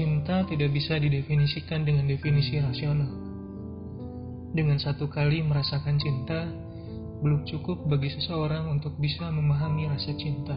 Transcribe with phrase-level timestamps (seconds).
[0.00, 3.12] Cinta tidak bisa didefinisikan dengan definisi rasional.
[4.56, 6.48] Dengan satu kali merasakan cinta,
[7.20, 10.56] belum cukup bagi seseorang untuk bisa memahami rasa cinta.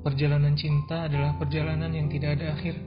[0.00, 2.80] Perjalanan cinta adalah perjalanan yang tidak ada akhir,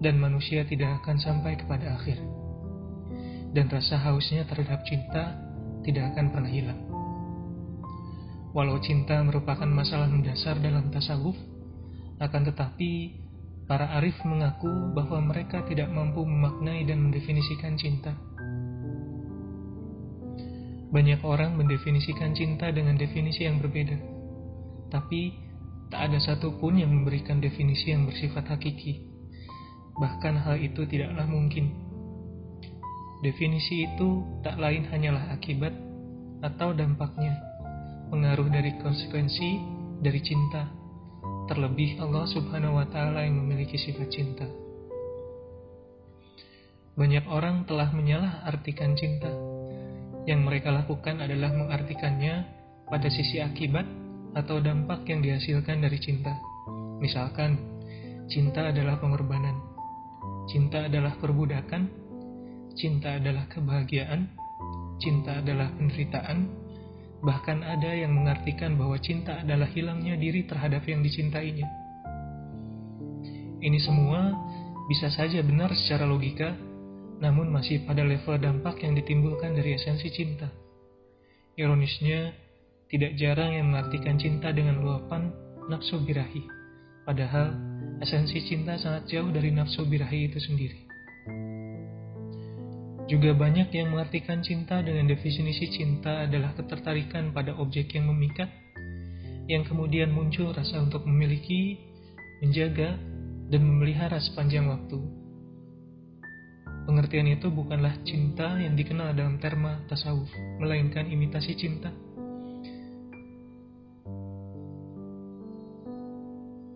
[0.00, 2.16] dan manusia tidak akan sampai kepada akhir.
[3.52, 5.44] Dan rasa hausnya terhadap cinta
[5.84, 6.80] tidak akan pernah hilang.
[8.56, 11.36] Walau cinta merupakan masalah mendasar dalam tasawuf,
[12.16, 13.25] akan tetapi
[13.66, 18.14] para arif mengaku bahwa mereka tidak mampu memaknai dan mendefinisikan cinta.
[20.94, 23.98] Banyak orang mendefinisikan cinta dengan definisi yang berbeda,
[24.86, 25.34] tapi
[25.90, 29.02] tak ada satupun yang memberikan definisi yang bersifat hakiki.
[29.98, 31.74] Bahkan hal itu tidaklah mungkin.
[33.26, 35.74] Definisi itu tak lain hanyalah akibat
[36.46, 37.34] atau dampaknya,
[38.14, 39.58] pengaruh dari konsekuensi
[40.04, 40.68] dari cinta,
[41.46, 44.46] terlebih Allah Subhanahu wa Ta'ala yang memiliki sifat cinta.
[46.98, 49.30] Banyak orang telah menyalah artikan cinta.
[50.26, 52.34] Yang mereka lakukan adalah mengartikannya
[52.90, 53.86] pada sisi akibat
[54.34, 56.34] atau dampak yang dihasilkan dari cinta.
[56.98, 57.56] Misalkan,
[58.26, 59.54] cinta adalah pengorbanan,
[60.50, 61.86] cinta adalah perbudakan,
[62.74, 64.26] cinta adalah kebahagiaan,
[64.98, 66.65] cinta adalah penderitaan,
[67.24, 71.68] bahkan ada yang mengartikan bahwa cinta adalah hilangnya diri terhadap yang dicintainya.
[73.60, 74.36] Ini semua
[74.86, 76.54] bisa saja benar secara logika,
[77.18, 80.46] namun masih pada level dampak yang ditimbulkan dari esensi cinta.
[81.56, 82.36] Ironisnya,
[82.86, 85.32] tidak jarang yang mengartikan cinta dengan luapan
[85.66, 86.46] nafsu birahi,
[87.02, 87.50] padahal
[87.98, 90.85] esensi cinta sangat jauh dari nafsu birahi itu sendiri.
[93.06, 98.50] Juga banyak yang mengartikan cinta dengan definisi cinta adalah ketertarikan pada objek yang memikat,
[99.46, 101.78] yang kemudian muncul rasa untuk memiliki,
[102.42, 102.98] menjaga,
[103.46, 104.98] dan memelihara sepanjang waktu.
[106.86, 111.90] Pengertian itu bukanlah cinta yang dikenal dalam terma tasawuf, melainkan imitasi cinta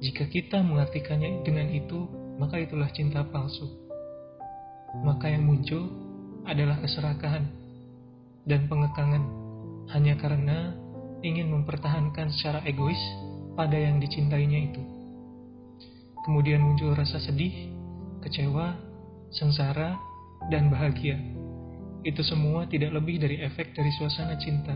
[0.00, 2.08] Jika kita mengartikannya dengan itu,
[2.40, 3.68] maka itulah cinta palsu.
[5.04, 5.92] Maka yang muncul
[6.48, 7.44] adalah keserakahan
[8.46, 9.22] dan pengekangan
[9.92, 10.76] hanya karena
[11.20, 13.00] ingin mempertahankan secara egois
[13.58, 14.82] pada yang dicintainya itu.
[16.24, 17.72] Kemudian muncul rasa sedih,
[18.24, 18.76] kecewa,
[19.32, 19.96] sengsara,
[20.48, 21.16] dan bahagia.
[22.04, 24.72] Itu semua tidak lebih dari efek dari suasana cinta,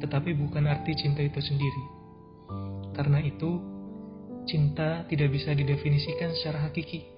[0.00, 1.84] tetapi bukan arti cinta itu sendiri.
[2.94, 3.74] Karena itu,
[4.44, 7.13] Cinta tidak bisa didefinisikan secara hakiki.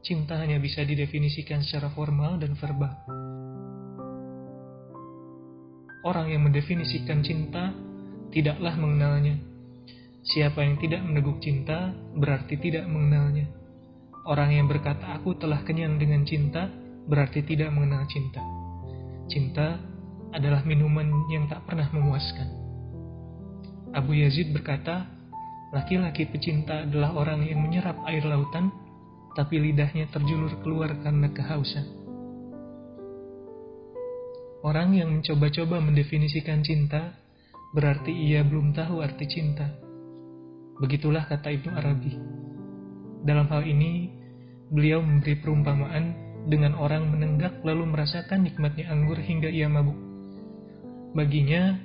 [0.00, 2.94] Cinta hanya bisa didefinisikan secara formal dan verbal.
[6.06, 7.74] Orang yang mendefinisikan cinta
[8.30, 9.36] tidaklah mengenalnya.
[10.22, 13.50] Siapa yang tidak meneguk cinta berarti tidak mengenalnya.
[14.28, 16.68] Orang yang berkata aku telah kenyang dengan cinta
[17.08, 18.44] berarti tidak mengenal cinta.
[19.28, 19.80] Cinta
[20.32, 22.48] adalah minuman yang tak pernah memuaskan.
[23.96, 25.18] Abu Yazid berkata,
[25.68, 28.72] Laki-laki pecinta adalah orang yang menyerap air lautan,
[29.34, 31.86] tapi lidahnya terjulur keluar karena kehausan.
[34.62, 37.14] Orang yang mencoba-coba mendefinisikan cinta,
[37.74, 39.70] berarti ia belum tahu arti cinta.
[40.82, 42.12] Begitulah kata Ibnu Arabi.
[43.22, 44.10] Dalam hal ini,
[44.70, 49.96] beliau memberi perumpamaan dengan orang menenggak lalu merasakan nikmatnya anggur hingga ia mabuk.
[51.14, 51.78] Baginya,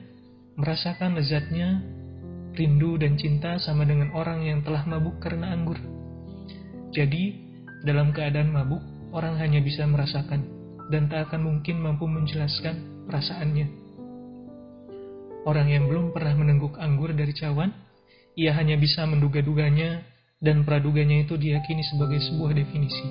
[0.58, 1.82] merasakan lezatnya
[2.54, 5.78] rindu dan cinta sama dengan orang yang telah mabuk karena anggur.
[6.94, 7.34] Jadi,
[7.82, 10.46] dalam keadaan mabuk, orang hanya bisa merasakan
[10.94, 13.68] dan tak akan mungkin mampu menjelaskan perasaannya.
[15.44, 17.74] Orang yang belum pernah menengguk anggur dari cawan,
[18.38, 20.06] ia hanya bisa menduga-duganya
[20.40, 23.08] dan praduganya itu diyakini sebagai sebuah definisi.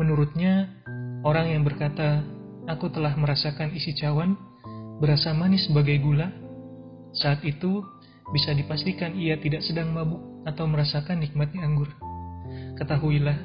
[0.00, 0.72] Menurutnya,
[1.22, 2.24] orang yang berkata,
[2.66, 4.34] "Aku telah merasakan isi cawan,"
[4.98, 6.32] berasa manis sebagai gula,
[7.16, 7.80] saat itu,
[8.34, 11.90] bisa dipastikan ia tidak sedang mabuk atau merasakan nikmatnya anggur.
[12.78, 13.38] Ketahuilah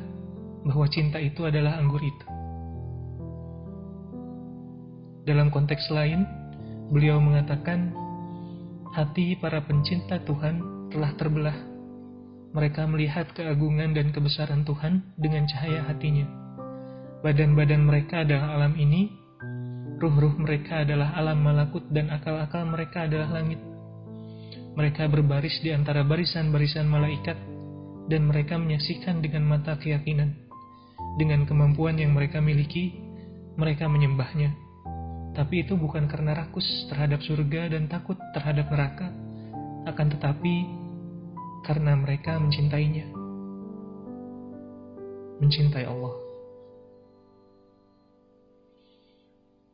[0.66, 2.26] bahwa cinta itu adalah anggur itu.
[5.26, 6.26] Dalam konteks lain,
[6.90, 7.94] beliau mengatakan,
[8.94, 11.58] hati para pencinta Tuhan telah terbelah.
[12.52, 16.28] Mereka melihat keagungan dan kebesaran Tuhan dengan cahaya hatinya.
[17.22, 19.22] Badan-badan mereka adalah alam ini,
[20.02, 23.62] Ruh-ruh mereka adalah alam malakut dan akal-akal mereka adalah langit.
[24.76, 27.36] Mereka berbaris di antara barisan-barisan malaikat
[28.08, 30.32] dan mereka menyaksikan dengan mata keyakinan.
[31.20, 32.96] Dengan kemampuan yang mereka miliki,
[33.60, 34.56] mereka menyembahnya.
[35.36, 39.12] Tapi itu bukan karena rakus terhadap surga dan takut terhadap neraka,
[39.88, 40.56] akan tetapi
[41.68, 43.22] karena mereka mencintainya.
[45.42, 46.14] mencintai Allah.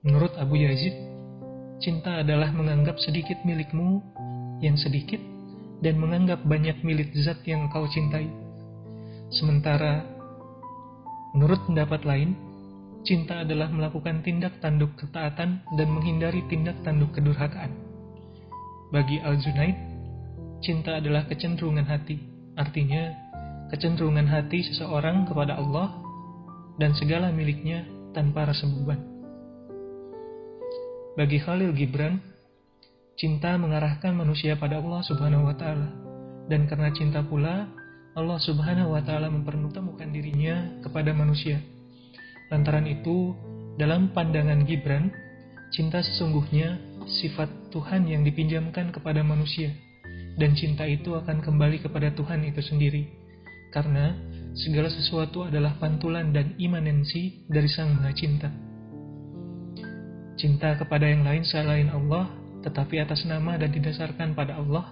[0.08, 0.96] Menurut Abu Yazid,
[1.84, 4.00] cinta adalah menganggap sedikit milikmu
[4.64, 5.22] yang sedikit
[5.82, 8.30] dan menganggap banyak milik zat yang kau cintai.
[9.30, 10.02] Sementara,
[11.38, 12.34] menurut pendapat lain,
[13.06, 17.72] cinta adalah melakukan tindak tanduk ketaatan dan menghindari tindak tanduk kedurhakaan.
[18.90, 19.78] Bagi Al-Junaid,
[20.64, 22.18] cinta adalah kecenderungan hati,
[22.56, 23.14] artinya
[23.70, 25.92] kecenderungan hati seseorang kepada Allah
[26.80, 27.84] dan segala miliknya
[28.16, 29.02] tanpa rasa beban.
[31.18, 32.22] Bagi Khalil Gibran,
[33.18, 35.90] cinta mengarahkan manusia pada Allah Subhanahu wa taala.
[36.48, 37.68] Dan karena cinta pula,
[38.16, 41.60] Allah Subhanahu wa taala mempertemukan dirinya kepada manusia.
[42.54, 43.36] Lantaran itu,
[43.76, 45.12] dalam pandangan Gibran,
[45.76, 46.80] cinta sesungguhnya
[47.20, 49.76] sifat Tuhan yang dipinjamkan kepada manusia
[50.38, 53.10] dan cinta itu akan kembali kepada Tuhan itu sendiri.
[53.74, 54.16] Karena
[54.54, 58.50] segala sesuatu adalah pantulan dan imanensi dari Sang Maha Cinta.
[60.38, 62.30] Cinta kepada yang lain selain Allah,
[62.68, 64.92] tetapi atas nama dan didasarkan pada Allah,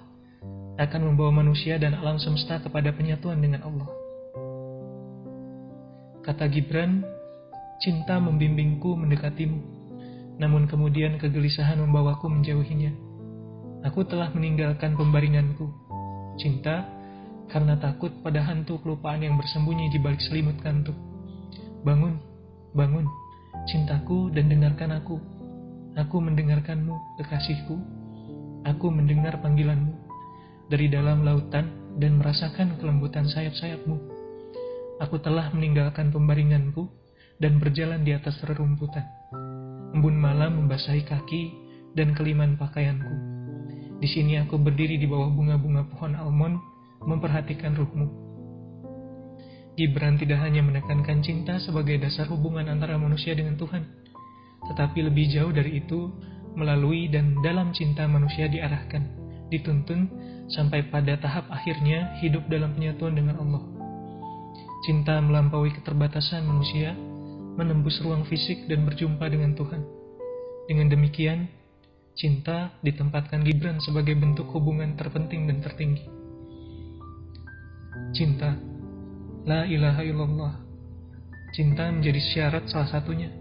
[0.80, 3.92] akan membawa manusia dan alam semesta kepada penyatuan dengan Allah.
[6.24, 7.04] Kata Gibran,
[7.84, 9.60] cinta membimbingku mendekatimu,
[10.40, 12.96] namun kemudian kegelisahan membawaku menjauhinya.
[13.92, 15.68] Aku telah meninggalkan pembaringanku,
[16.40, 16.88] cinta,
[17.52, 20.96] karena takut pada hantu kelupaan yang bersembunyi di balik selimut kantuk.
[21.84, 22.18] Bangun,
[22.72, 23.06] bangun,
[23.68, 25.35] cintaku dan dengarkan aku
[25.96, 26.92] Aku mendengarkanmu,
[27.24, 27.76] kekasihku.
[28.68, 29.96] Aku mendengar panggilanmu
[30.68, 33.96] dari dalam lautan dan merasakan kelembutan sayap-sayapmu.
[35.00, 36.92] Aku telah meninggalkan pembaringanku
[37.40, 39.08] dan berjalan di atas rerumputan.
[39.96, 41.44] Embun malam membasahi kaki
[41.96, 43.16] dan keliman pakaianku.
[44.04, 46.60] Di sini aku berdiri di bawah bunga-bunga pohon almond,
[47.08, 48.08] memperhatikan ruhmu.
[49.80, 53.84] Gibran tidak hanya menekankan cinta sebagai dasar hubungan antara manusia dengan Tuhan,
[54.72, 56.10] tetapi lebih jauh dari itu,
[56.56, 59.04] melalui dan dalam cinta manusia diarahkan,
[59.52, 60.08] dituntun
[60.50, 63.64] sampai pada tahap akhirnya hidup dalam penyatuan dengan Allah.
[64.86, 66.94] Cinta melampaui keterbatasan manusia,
[67.58, 69.82] menembus ruang fisik dan berjumpa dengan Tuhan.
[70.66, 71.50] Dengan demikian,
[72.16, 76.06] cinta ditempatkan Gibran sebagai bentuk hubungan terpenting dan tertinggi.
[78.16, 78.56] Cinta,
[79.44, 80.54] la ilaha illallah.
[81.56, 83.32] Cinta menjadi syarat salah satunya.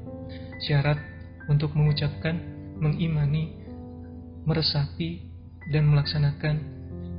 [0.63, 1.14] Syarat
[1.49, 2.41] untuk mengucapkan,
[2.81, 3.55] mengimani,
[4.45, 5.31] meresapi,
[5.73, 6.57] dan melaksanakan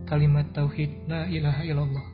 [0.06, 2.06] kalimat tauhid la ilaha illallah.